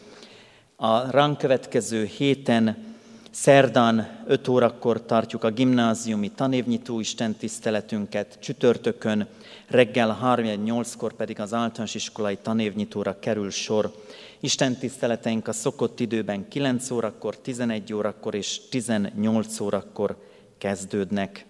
A 0.77 1.11
ránk 1.11 1.38
következő 1.38 2.05
héten 2.05 2.91
Szerdán 3.35 4.25
5 4.27 4.49
órakor 4.49 5.05
tartjuk 5.07 5.45
a 5.45 5.51
gimnáziumi 5.51 6.31
tanévnyitó 6.31 7.01
Isten 7.01 7.35
tiszteletünket, 7.35 8.38
csütörtökön 8.40 9.27
reggel 9.68 10.18
3-8-kor 10.23 11.12
pedig 11.12 11.40
az 11.40 11.55
általános 11.55 11.95
iskolai 11.95 12.37
tanévnyitóra 12.37 13.18
kerül 13.18 13.51
sor. 13.51 13.95
Isten 14.40 14.77
tiszteleteink 14.77 15.49
a 15.49 15.53
szokott 15.53 16.01
időben 16.01 16.49
9 16.49 16.90
órakor, 16.90 17.37
11 17.37 17.92
órakor 17.92 18.35
és 18.35 18.61
18 18.71 19.61
órakor 19.61 20.16
kezdődnek. 20.59 21.47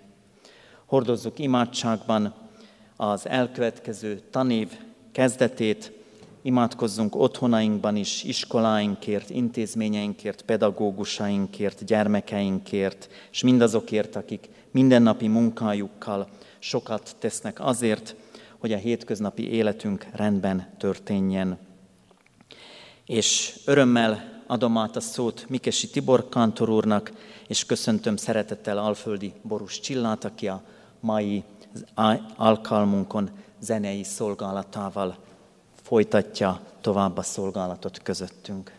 Hordozzuk 0.85 1.39
imádságban 1.39 2.35
az 2.97 3.29
elkövetkező 3.29 4.23
tanév 4.31 4.69
kezdetét, 5.13 5.93
Imádkozzunk 6.43 7.17
otthonainkban 7.17 7.97
is, 7.97 8.25
iskoláinkért, 8.25 9.31
intézményeinkért, 9.31 10.43
pedagógusainkért, 10.43 11.85
gyermekeinkért, 11.85 13.09
és 13.31 13.43
mindazokért, 13.43 14.17
akik 14.17 14.49
mindennapi 14.71 15.29
munkájukkal 15.29 16.29
sokat 16.59 17.17
tesznek 17.19 17.61
azért, 17.61 18.15
hogy 18.59 18.73
a 18.73 18.77
hétköznapi 18.77 19.51
életünk 19.51 20.07
rendben 20.13 20.69
történjen. 20.79 21.59
És 23.07 23.59
örömmel 23.65 24.43
adom 24.47 24.79
át 24.79 24.97
a 24.97 25.01
szót 25.01 25.45
Mikesi 25.49 25.89
Tibor 25.91 26.29
Kantor 26.29 26.71
úrnak, 26.71 27.13
és 27.47 27.67
köszöntöm 27.67 28.17
szeretettel 28.17 28.79
Alföldi 28.79 29.33
Borus 29.43 29.81
Csillát, 29.81 30.25
aki 30.25 30.49
a 30.49 30.63
mai 31.01 31.45
alkalmunkon 32.37 33.31
zenei 33.61 34.03
szolgálatával 34.03 35.17
folytatja 35.93 36.61
tovább 36.81 37.17
a 37.17 37.23
szolgálatot 37.23 38.03
közöttünk. 38.03 38.73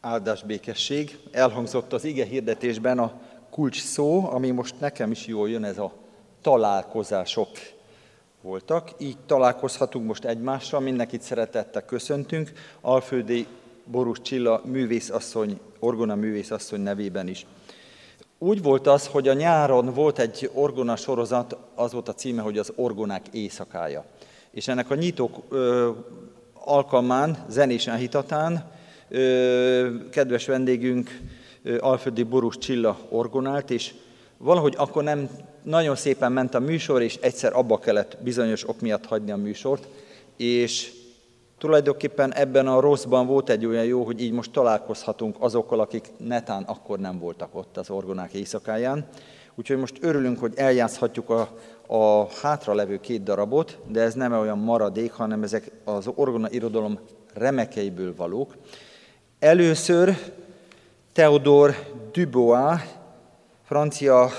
áldás 0.00 0.42
békesség. 0.42 1.18
Elhangzott 1.30 1.92
az 1.92 2.04
ige 2.04 2.24
hirdetésben 2.24 2.98
a 2.98 3.20
kulcs 3.50 3.82
szó, 3.82 4.30
ami 4.30 4.50
most 4.50 4.80
nekem 4.80 5.10
is 5.10 5.26
jól 5.26 5.50
jön, 5.50 5.64
ez 5.64 5.78
a 5.78 5.92
találkozások 6.40 7.48
voltak. 8.40 8.90
Így 8.98 9.18
találkozhatunk 9.26 10.06
most 10.06 10.24
egymással, 10.24 10.80
mindenkit 10.80 11.22
szeretettel 11.22 11.84
köszöntünk, 11.84 12.52
Alföldi 12.80 13.46
Borús 13.84 14.20
Csilla 14.20 14.62
művészasszony, 14.64 15.60
orgona 15.78 16.14
művészasszony 16.14 16.80
nevében 16.80 17.28
is. 17.28 17.46
Úgy 18.42 18.62
volt 18.62 18.86
az, 18.86 19.06
hogy 19.06 19.28
a 19.28 19.32
nyáron 19.32 19.94
volt 19.94 20.18
egy 20.18 20.50
orgona 20.54 20.96
sorozat, 20.96 21.56
az 21.74 21.92
volt 21.92 22.08
a 22.08 22.14
címe, 22.14 22.42
hogy 22.42 22.58
az 22.58 22.72
orgonák 22.76 23.26
éjszakája. 23.32 24.04
És 24.50 24.68
ennek 24.68 24.90
a 24.90 24.94
nyitók 24.94 25.36
ö, 25.48 25.90
alkalmán, 26.54 27.44
zenésen 27.48 27.96
hitatán, 27.96 28.70
ö, 29.08 29.88
kedves 30.10 30.46
vendégünk 30.46 31.20
ö, 31.62 31.78
Alföldi 31.80 32.22
Borús 32.22 32.58
Csilla 32.58 32.98
orgonált, 33.08 33.70
és 33.70 33.94
valahogy 34.36 34.74
akkor 34.76 35.02
nem 35.02 35.28
nagyon 35.62 35.96
szépen 35.96 36.32
ment 36.32 36.54
a 36.54 36.60
műsor, 36.60 37.02
és 37.02 37.16
egyszer 37.16 37.56
abba 37.56 37.78
kellett 37.78 38.16
bizonyos 38.22 38.68
ok 38.68 38.80
miatt 38.80 39.06
hagyni 39.06 39.30
a 39.30 39.36
műsort, 39.36 39.88
és 40.36 40.92
tulajdonképpen 41.60 42.34
ebben 42.34 42.66
a 42.66 42.80
rosszban 42.80 43.26
volt 43.26 43.48
egy 43.48 43.66
olyan 43.66 43.84
jó, 43.84 44.04
hogy 44.04 44.20
így 44.20 44.32
most 44.32 44.52
találkozhatunk 44.52 45.36
azokkal, 45.38 45.80
akik 45.80 46.12
netán 46.16 46.62
akkor 46.62 46.98
nem 46.98 47.18
voltak 47.18 47.54
ott 47.54 47.76
az 47.76 47.90
orgonák 47.90 48.32
éjszakáján. 48.32 49.06
Úgyhogy 49.54 49.76
most 49.78 49.98
örülünk, 50.00 50.38
hogy 50.38 50.52
eljátszhatjuk 50.56 51.30
a, 51.30 51.48
a 51.86 52.26
hátra 52.42 52.74
levő 52.74 53.00
két 53.00 53.22
darabot, 53.22 53.78
de 53.88 54.00
ez 54.00 54.14
nem 54.14 54.32
olyan 54.32 54.58
maradék, 54.58 55.12
hanem 55.12 55.42
ezek 55.42 55.70
az 55.84 56.10
orgona 56.14 56.50
irodalom 56.50 56.98
remekeiből 57.34 58.14
valók. 58.16 58.56
Először 59.38 60.16
Theodor 61.12 61.74
Dubois, 62.12 62.80
francia 63.64 64.30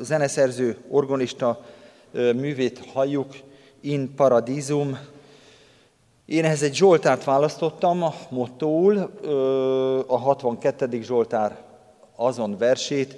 zeneszerző, 0.00 0.76
organista 0.88 1.64
művét 2.12 2.90
halljuk, 2.92 3.34
In 3.80 4.14
Paradisum. 4.14 4.98
Én 6.28 6.44
ehhez 6.44 6.62
egy 6.62 6.74
Zsoltárt 6.74 7.24
választottam, 7.24 8.04
mottóul, 8.28 8.98
a 10.06 10.18
62. 10.18 11.02
Zsoltár 11.02 11.62
azon 12.16 12.58
versét, 12.58 13.16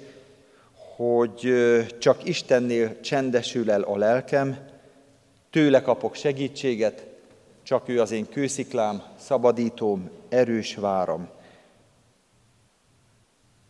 hogy 0.95 1.53
csak 1.99 2.25
Istennél 2.25 2.99
csendesül 2.99 3.71
el 3.71 3.81
a 3.81 3.97
lelkem, 3.97 4.57
tőle 5.49 5.81
kapok 5.81 6.15
segítséget, 6.15 7.05
csak 7.63 7.89
ő 7.89 8.01
az 8.01 8.11
én 8.11 8.29
kősziklám, 8.29 9.03
szabadítóm, 9.19 10.09
erős 10.29 10.75
váram. 10.75 11.27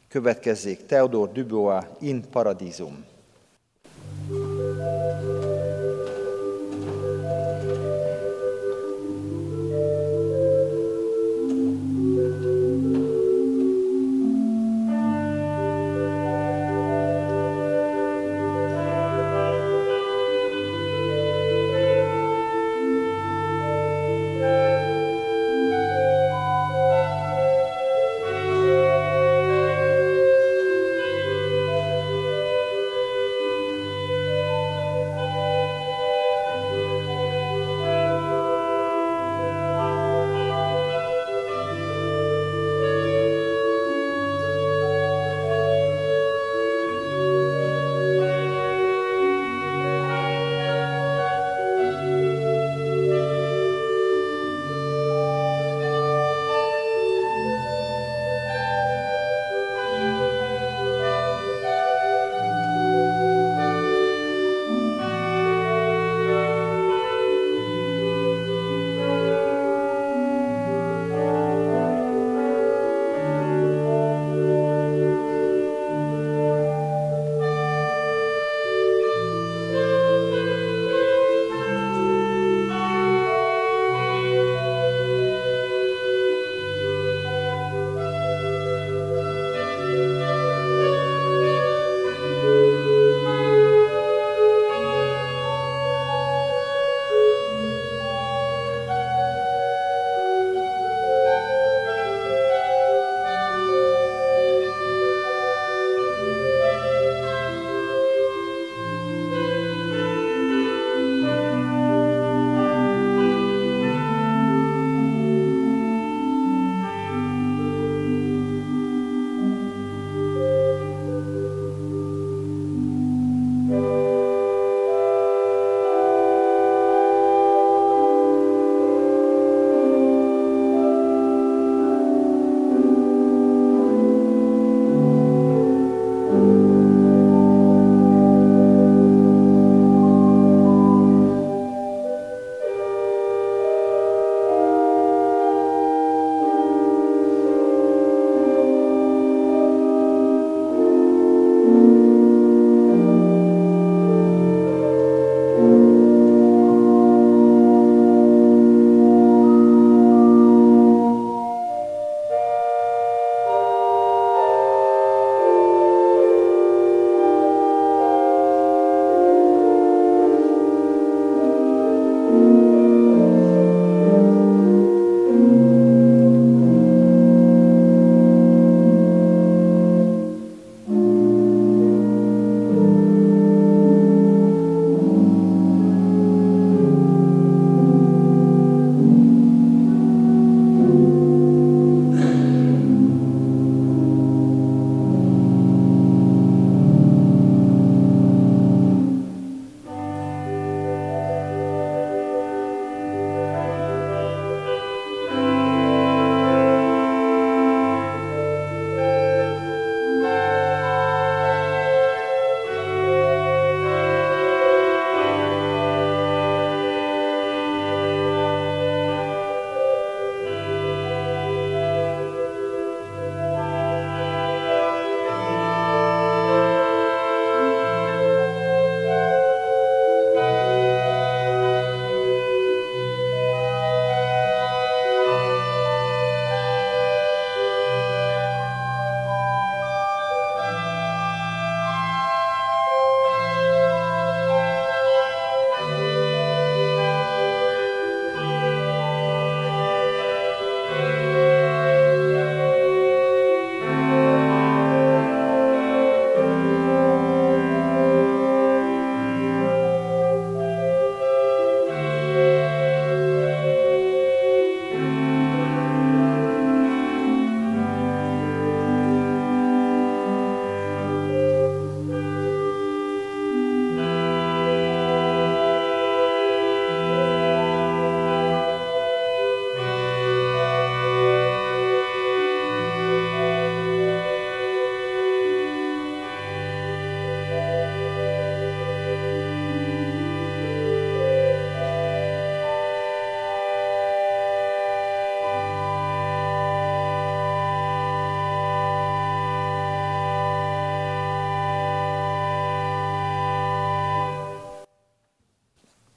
Következzék 0.08 0.86
Theodor 0.86 1.32
Dubois 1.32 1.84
in 2.00 2.24
Paradisum. 2.32 3.06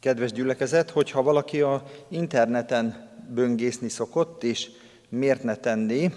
Kedves 0.04 0.32
gyülekezet, 0.32 0.90
hogyha 0.90 1.22
valaki 1.22 1.60
a 1.60 1.82
interneten 2.08 3.10
böngészni 3.34 3.88
szokott, 3.88 4.42
és 4.42 4.70
miért 5.08 5.42
ne 5.42 5.54
tenni, 5.54 6.12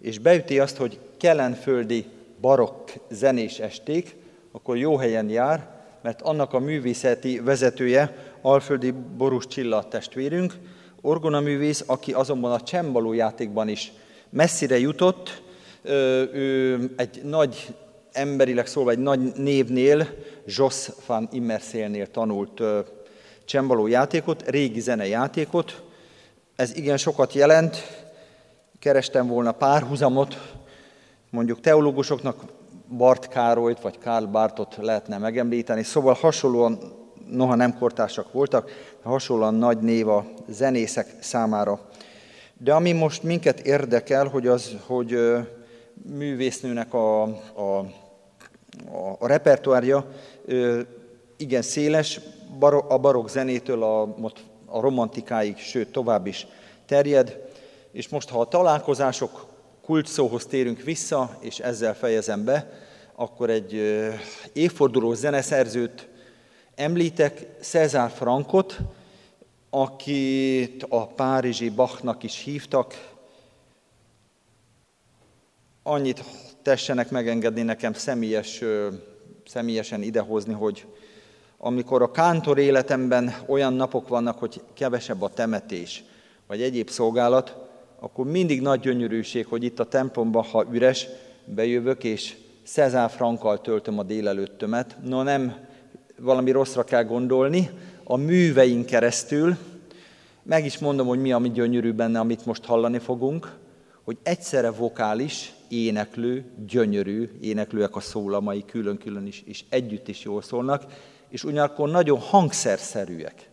és 0.00 0.18
beüti 0.18 0.58
azt, 0.58 0.76
hogy 0.76 0.98
kelenföldi 1.16 2.04
barokk 2.40 2.88
zenés 3.10 3.58
esték, 3.58 4.16
akkor 4.52 4.76
jó 4.76 4.96
helyen 4.96 5.28
jár, 5.28 5.68
mert 6.02 6.22
annak 6.22 6.52
a 6.52 6.58
művészeti 6.58 7.40
vezetője 7.40 8.16
Alföldi 8.42 8.90
Borús 9.16 9.46
Csilla 9.46 9.88
testvérünk, 9.88 10.54
orgonaművész, 11.00 11.84
aki 11.86 12.12
azonban 12.12 12.52
a 12.52 12.60
csembaló 12.60 13.12
játékban 13.12 13.68
is 13.68 13.92
messzire 14.30 14.78
jutott, 14.78 15.42
ő 16.32 16.90
egy 16.96 17.20
nagy, 17.24 17.74
emberileg 18.12 18.66
szólva 18.66 18.90
egy 18.90 18.98
nagy 18.98 19.20
névnél, 19.36 20.08
Jos 20.46 20.88
van 21.06 21.28
Immerszélnél 21.32 22.06
tanult 22.10 22.62
csembaló 23.44 23.86
játékot, 23.86 24.48
régi 24.48 24.80
zene 24.80 25.06
játékot. 25.06 25.82
Ez 26.56 26.76
igen 26.76 26.96
sokat 26.96 27.32
jelent, 27.32 27.76
kerestem 28.78 29.26
volna 29.26 29.52
párhuzamot, 29.52 30.54
mondjuk 31.30 31.60
teológusoknak 31.60 32.44
Bart 32.96 33.28
Károlyt 33.28 33.80
vagy 33.80 33.98
Karl 33.98 34.24
Bartot 34.24 34.76
lehetne 34.80 35.18
megemlíteni, 35.18 35.82
szóval 35.82 36.14
hasonlóan, 36.14 36.78
noha 37.30 37.54
nem 37.54 37.78
kortársak 37.78 38.32
voltak, 38.32 38.70
hasonlóan 39.02 39.54
nagy 39.54 39.78
név 39.78 40.08
a 40.08 40.26
zenészek 40.48 41.08
számára. 41.20 41.80
De 42.58 42.72
ami 42.72 42.92
most 42.92 43.22
minket 43.22 43.60
érdekel, 43.60 44.26
hogy 44.26 44.46
az, 44.46 44.76
hogy 44.86 45.18
művésznőnek 46.02 46.94
a, 46.94 47.22
a, 47.22 47.78
a, 48.92 49.16
a 49.18 49.26
repertoárja 49.26 50.06
igen 51.36 51.62
széles, 51.62 52.20
a 52.88 52.98
barokk 52.98 53.28
zenétől 53.28 53.82
a, 53.82 54.02
a 54.66 54.80
romantikáig, 54.80 55.58
sőt 55.58 55.92
tovább 55.92 56.26
is 56.26 56.46
terjed. 56.86 57.42
És 57.92 58.08
most, 58.08 58.28
ha 58.28 58.40
a 58.40 58.48
találkozások 58.48 59.46
kulcsszóhoz 59.84 60.46
térünk 60.46 60.82
vissza, 60.82 61.38
és 61.40 61.58
ezzel 61.58 61.94
fejezem 61.94 62.44
be, 62.44 62.70
akkor 63.14 63.50
egy 63.50 63.72
évforduló 64.52 65.14
zeneszerzőt 65.14 66.08
említek, 66.74 67.46
Cezár 67.60 68.10
Frankot, 68.10 68.78
akit 69.70 70.86
a 70.88 71.06
párizsi 71.06 71.70
Bachnak 71.70 72.22
is 72.22 72.42
hívtak. 72.42 73.12
Annyit 75.82 76.24
tessenek 76.62 77.10
megengedni 77.10 77.62
nekem 77.62 77.92
személyes, 77.92 78.62
személyesen 79.46 80.02
idehozni, 80.02 80.52
hogy 80.52 80.86
amikor 81.66 82.02
a 82.02 82.10
kántor 82.10 82.58
életemben 82.58 83.34
olyan 83.46 83.72
napok 83.72 84.08
vannak, 84.08 84.38
hogy 84.38 84.60
kevesebb 84.74 85.22
a 85.22 85.28
temetés, 85.28 86.04
vagy 86.46 86.62
egyéb 86.62 86.88
szolgálat, 86.88 87.56
akkor 88.00 88.26
mindig 88.26 88.60
nagy 88.60 88.80
gyönyörűség, 88.80 89.46
hogy 89.46 89.64
itt 89.64 89.80
a 89.80 89.84
templomban, 89.84 90.42
ha 90.42 90.66
üres, 90.72 91.06
bejövök, 91.44 92.04
és 92.04 92.36
Cezár 92.64 93.10
Frankkal 93.10 93.60
töltöm 93.60 93.98
a 93.98 94.02
délelőttömet. 94.02 94.96
No 95.04 95.22
nem 95.22 95.56
valami 96.18 96.50
rosszra 96.50 96.84
kell 96.84 97.04
gondolni, 97.04 97.70
a 98.04 98.16
műveink 98.16 98.86
keresztül, 98.86 99.56
meg 100.42 100.64
is 100.64 100.78
mondom, 100.78 101.06
hogy 101.06 101.20
mi 101.20 101.32
a 101.32 101.38
mi 101.38 101.50
gyönyörű 101.50 101.92
benne, 101.92 102.18
amit 102.18 102.46
most 102.46 102.64
hallani 102.64 102.98
fogunk, 102.98 103.52
hogy 104.02 104.16
egyszerre 104.22 104.70
vokális, 104.70 105.52
éneklő, 105.68 106.44
gyönyörű, 106.66 107.30
éneklőek 107.40 107.96
a 107.96 108.00
szólamai 108.00 108.64
külön-külön 108.66 109.26
is, 109.26 109.42
és 109.46 109.64
együtt 109.68 110.08
is 110.08 110.22
jól 110.22 110.42
szólnak, 110.42 110.82
és 111.34 111.44
ugyanakkor 111.44 111.90
nagyon 111.90 112.18
hangszerszerűek. 112.18 113.48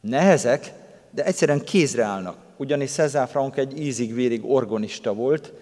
Nehezek, 0.00 0.72
de 1.10 1.24
egyszerűen 1.24 1.64
kézre 1.64 2.04
állnak. 2.04 2.36
Ugyanis 2.56 2.90
Cezár 2.90 3.28
Frank 3.28 3.56
egy 3.56 3.80
ízig-vérig 3.80 4.44
organista 4.44 5.14
volt, 5.14 5.52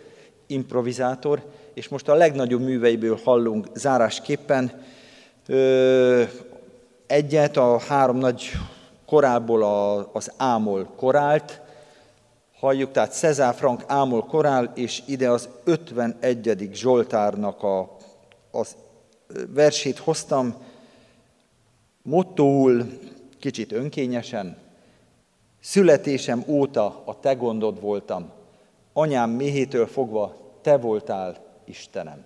improvizátor, 0.47 1.43
és 1.75 1.89
most 1.89 2.09
a 2.09 2.15
legnagyobb 2.15 2.61
műveiből 2.61 3.21
hallunk 3.25 3.67
zárásképpen 3.75 4.83
ö, 5.47 6.23
egyet, 7.07 7.57
a 7.57 7.79
három 7.79 8.17
nagy 8.17 8.51
korából 9.07 9.63
a, 9.63 10.11
az 10.13 10.33
Ámol 10.37 10.85
korált, 10.97 11.61
halljuk, 12.59 12.93
tehát 12.93 13.13
Cezár 13.13 13.55
Frank 13.55 13.85
Ámol 13.87 14.25
korál, 14.25 14.73
és 14.75 15.03
ide 15.07 15.31
az 15.31 15.49
51. 15.65 16.71
Zsoltárnak 16.73 17.63
a, 17.63 17.97
az 18.51 18.77
versét 19.55 19.99
hoztam, 19.99 20.69
mottóul, 22.03 22.99
kicsit 23.39 23.73
önkényesen, 23.73 24.57
születésem 25.61 26.45
óta 26.47 27.03
a 27.05 27.21
te 27.21 27.35
gondod 27.35 27.81
voltam, 27.81 28.31
anyám 28.93 29.31
méhétől 29.31 29.87
fogva 29.87 30.37
te 30.61 30.77
voltál 30.77 31.37
Istenem. 31.65 32.25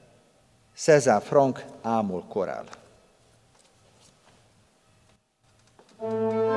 Cezár 0.75 1.23
Frank 1.23 1.65
Ámol 1.83 2.25
korál. 2.29 2.65
thank 6.01 6.33
you 6.33 6.54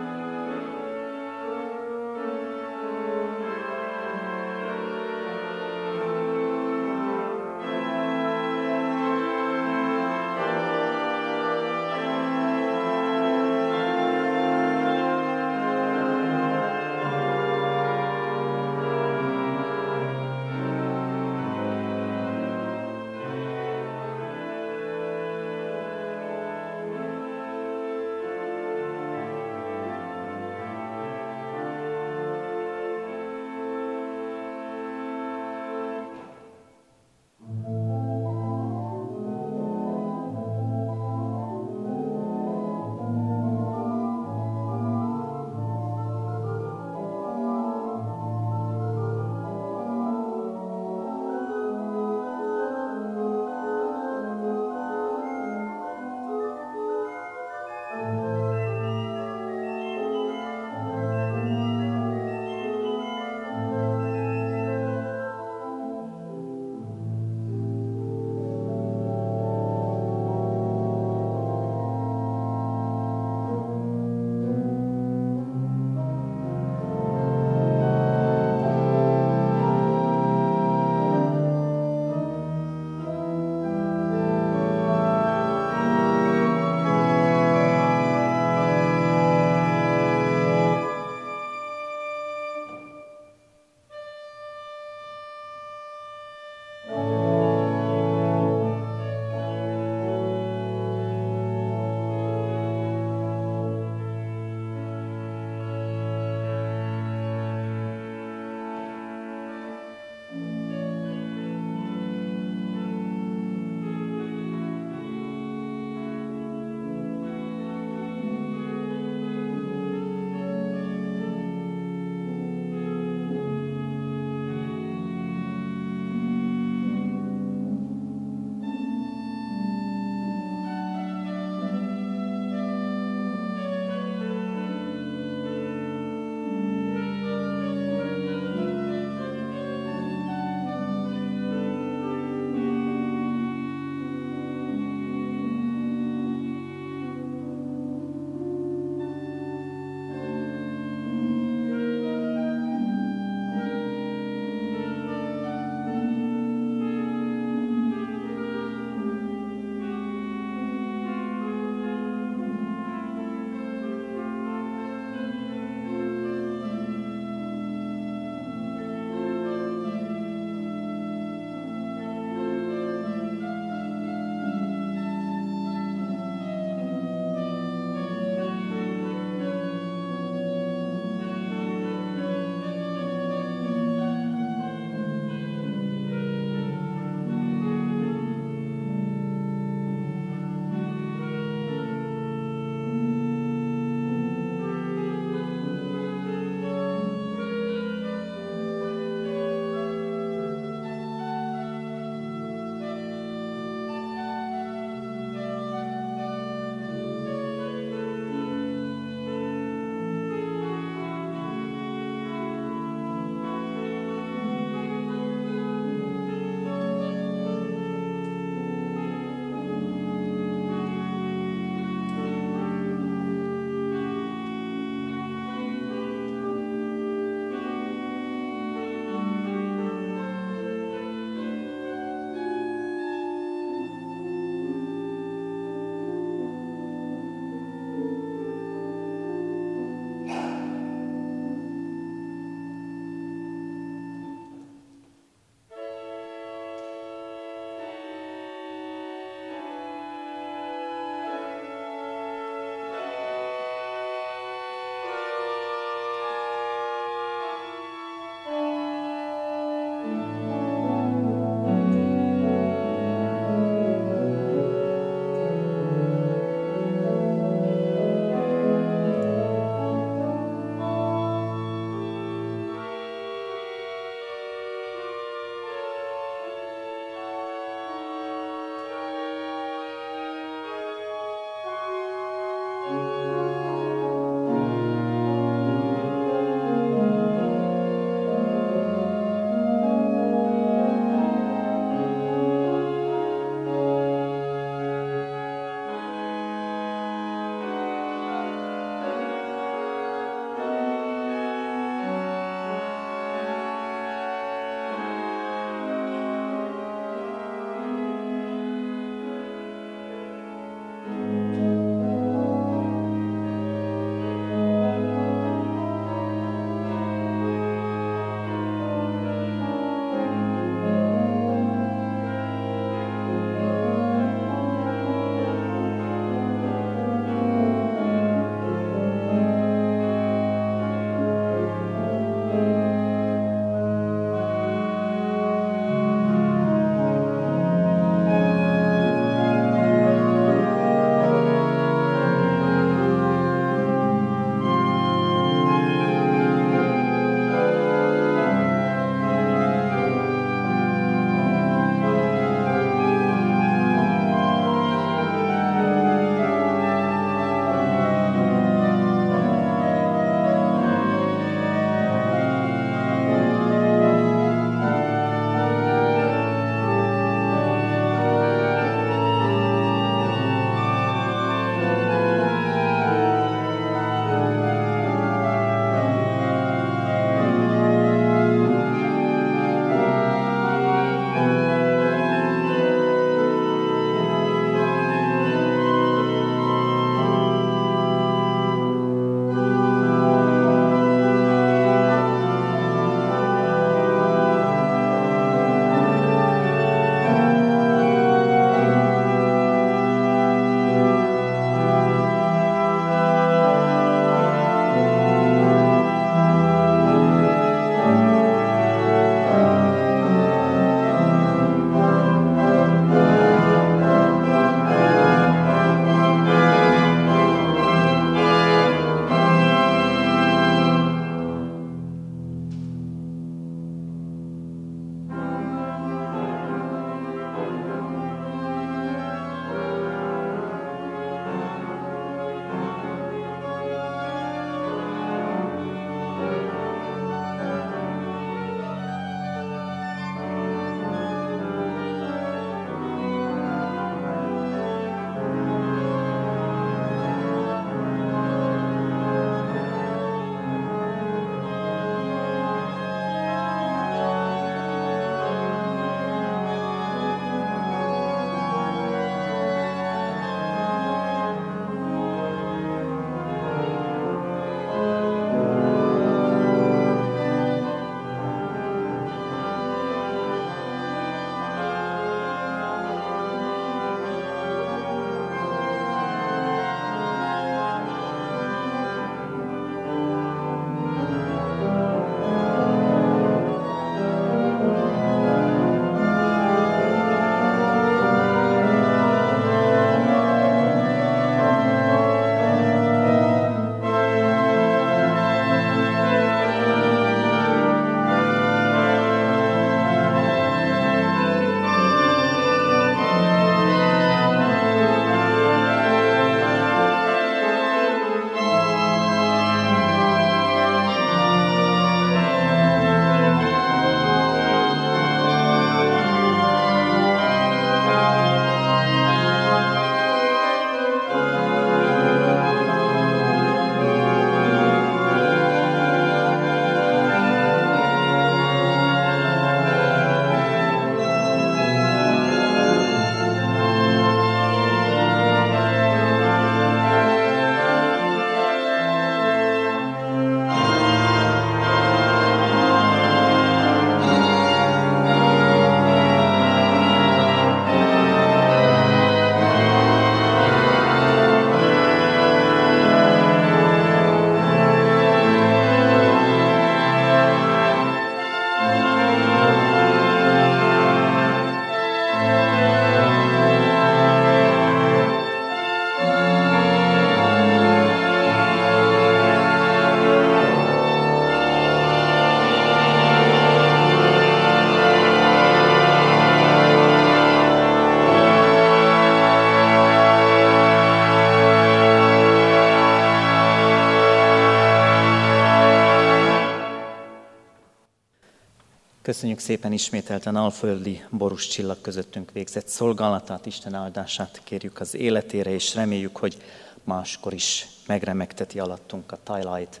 Köszönjük 589.34 589.58
szépen 589.58 589.92
ismételten 589.92 590.56
Alföldi 590.56 591.24
Borus 591.30 591.66
Csillag 591.66 592.00
közöttünk 592.00 592.50
végzett 592.52 592.88
szolgálatát, 592.88 593.66
Isten 593.66 593.94
áldását 593.94 594.60
kérjük 594.64 595.00
az 595.00 595.14
életére, 595.14 595.70
és 595.70 595.94
reméljük, 595.94 596.36
hogy 596.36 596.56
máskor 597.04 597.52
is 597.52 597.86
megremegteti 598.06 598.78
alattunk 598.78 599.32
a 599.32 599.38
tajlajt 599.42 600.00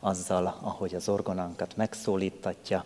azzal, 0.00 0.58
ahogy 0.60 0.94
az 0.94 1.08
orgonánkat 1.08 1.76
megszólítatja. 1.76 2.84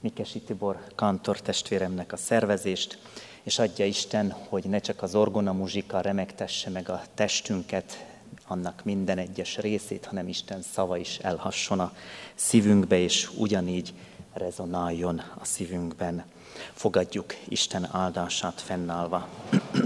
Mikesi 0.00 0.40
Tibor 0.40 0.84
kantor 0.94 1.40
testvéremnek 1.40 2.12
a 2.12 2.16
szervezést, 2.16 2.98
és 3.42 3.58
adja 3.58 3.84
Isten, 3.84 4.30
hogy 4.48 4.64
ne 4.64 4.78
csak 4.78 5.02
az 5.02 5.14
orgona 5.14 5.52
muzsika 5.52 6.00
remegtesse 6.00 6.70
meg 6.70 6.88
a 6.88 7.02
testünket, 7.14 8.06
annak 8.46 8.84
minden 8.84 9.18
egyes 9.18 9.56
részét, 9.56 10.04
hanem 10.04 10.28
Isten 10.28 10.62
szava 10.62 10.96
is 10.96 11.18
elhasson 11.18 11.80
a 11.80 11.92
szívünkbe, 12.34 12.98
és 12.98 13.30
ugyanígy 13.36 13.92
rezonáljon 14.34 15.22
a 15.40 15.44
szívünkben. 15.44 16.24
Fogadjuk 16.72 17.34
Isten 17.48 17.88
áldását 17.92 18.60
fennállva. 18.60 19.28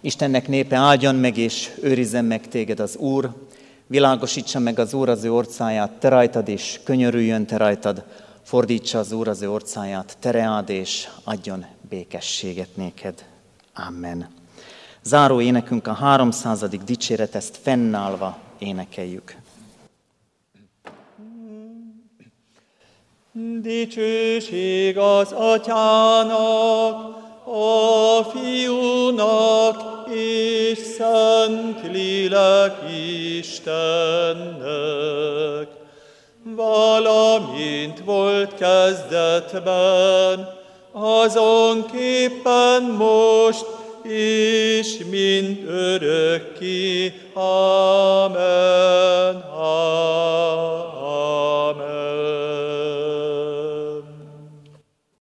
Istennek 0.00 0.48
népe 0.48 0.76
áldjon 0.76 1.14
meg 1.14 1.36
és 1.36 1.70
őrizzen 1.82 2.24
meg 2.24 2.48
téged 2.48 2.80
az 2.80 2.96
Úr, 2.96 3.34
világosítsa 3.86 4.58
meg 4.58 4.78
az 4.78 4.94
Úr 4.94 5.08
az 5.08 5.24
ő 5.24 5.32
orcáját 5.32 5.92
te 5.92 6.08
rajtad, 6.08 6.48
és 6.48 6.80
könyörüljön 6.84 7.46
te 7.46 7.56
rajtad, 7.56 8.04
fordítsa 8.42 8.98
az 8.98 9.12
Úr 9.12 9.28
az 9.28 9.42
ő 9.42 9.50
orcáját 9.50 10.16
te 10.20 10.30
reád, 10.30 10.68
és 10.68 11.08
adjon 11.24 11.64
békességet 11.88 12.76
néked. 12.76 13.24
Amen. 13.74 14.28
Záró 15.02 15.40
énekünk 15.40 15.86
a 15.86 15.92
300. 15.92 16.64
dicséret, 16.84 17.34
ezt 17.34 17.58
fennállva 17.62 18.38
énekeljük. 18.58 19.36
Dicsőség 23.60 24.98
az 24.98 25.32
atyának, 25.32 27.16
a 27.44 28.24
fiúnak 28.24 30.08
és 30.10 30.78
szent 30.78 31.80
lélek 31.92 32.76
Istennek, 33.38 34.58
valamint 36.42 38.02
volt 38.04 38.54
kezdetben, 38.54 40.48
azonképpen 40.92 42.82
most, 42.82 43.66
és 44.02 44.98
mind 45.10 45.68
örökké. 45.68 47.12
Amen. 47.34 48.36
Amen. 49.40 50.18